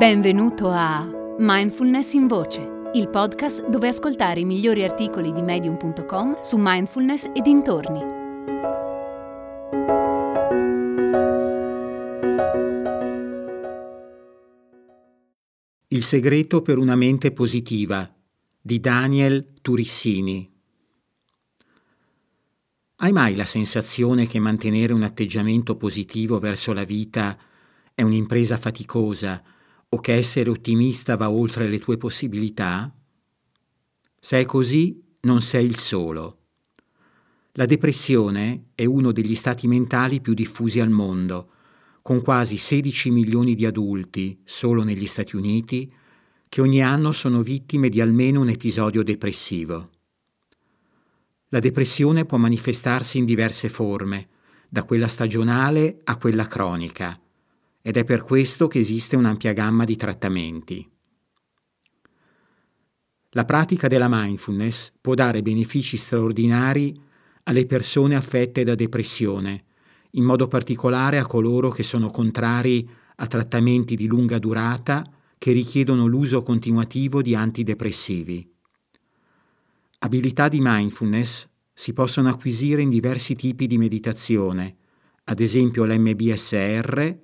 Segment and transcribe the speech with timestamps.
[0.00, 6.56] Benvenuto a Mindfulness in Voce, il podcast dove ascoltare i migliori articoli di medium.com su
[6.58, 8.00] mindfulness e dintorni.
[15.88, 18.10] Il segreto per una mente positiva
[18.58, 20.50] di Daniel Turissini.
[22.96, 27.36] Hai mai la sensazione che mantenere un atteggiamento positivo verso la vita
[27.94, 29.58] è un'impresa faticosa
[29.92, 32.94] o che essere ottimista va oltre le tue possibilità?
[34.18, 36.36] Se è così, non sei il solo.
[37.54, 41.50] La depressione è uno degli stati mentali più diffusi al mondo,
[42.02, 45.92] con quasi 16 milioni di adulti, solo negli Stati Uniti,
[46.48, 49.90] che ogni anno sono vittime di almeno un episodio depressivo.
[51.48, 54.28] La depressione può manifestarsi in diverse forme,
[54.68, 57.20] da quella stagionale a quella cronica,
[57.82, 60.90] ed è per questo che esiste un'ampia gamma di trattamenti.
[63.30, 67.00] La pratica della mindfulness può dare benefici straordinari
[67.44, 69.64] alle persone affette da depressione,
[70.12, 75.08] in modo particolare a coloro che sono contrari a trattamenti di lunga durata
[75.38, 78.52] che richiedono l'uso continuativo di antidepressivi.
[80.00, 84.76] Abilità di mindfulness si possono acquisire in diversi tipi di meditazione,
[85.24, 87.16] ad esempio l'MBSR,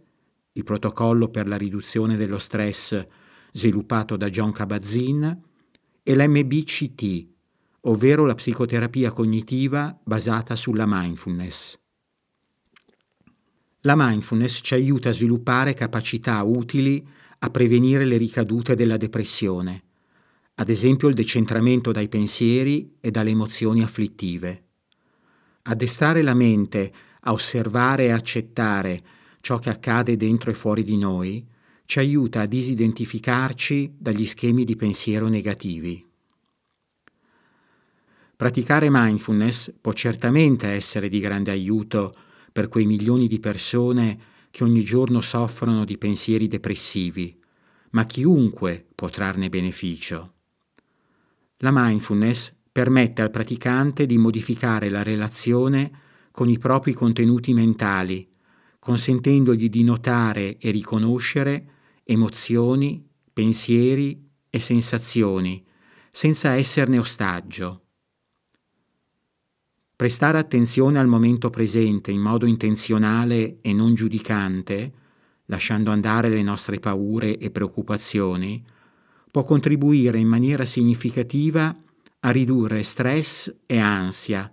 [0.57, 3.07] il protocollo per la riduzione dello stress
[3.53, 5.25] sviluppato da John Kabat-Zinn,
[6.09, 7.27] e l'MBCT,
[7.83, 11.77] ovvero la psicoterapia cognitiva basata sulla mindfulness.
[13.81, 17.05] La mindfulness ci aiuta a sviluppare capacità utili
[17.41, 19.83] a prevenire le ricadute della depressione,
[20.55, 24.65] ad esempio il decentramento dai pensieri e dalle emozioni afflittive.
[25.63, 29.03] Addestrare la mente a osservare e accettare
[29.47, 31.47] ciò che accade dentro e fuori di noi
[31.85, 36.05] ci aiuta a disidentificarci dagli schemi di pensiero negativi.
[38.35, 42.13] Praticare mindfulness può certamente essere di grande aiuto
[42.51, 44.19] per quei milioni di persone
[44.51, 47.39] che ogni giorno soffrono di pensieri depressivi,
[47.91, 50.33] ma chiunque può trarne beneficio.
[51.59, 56.01] La mindfulness permette al praticante di modificare la relazione
[56.33, 58.35] con i propri contenuti mentali
[58.87, 61.71] consentendogli di notare e riconoscere
[62.05, 65.61] emozioni, pensieri e sensazioni,
[66.13, 67.83] senza esserne ostaggio.
[69.97, 74.93] Prestare attenzione al momento presente in modo intenzionale e non giudicante,
[75.47, 78.65] lasciando andare le nostre paure e preoccupazioni,
[79.33, 81.77] può contribuire in maniera significativa
[82.21, 84.49] a ridurre stress e ansia,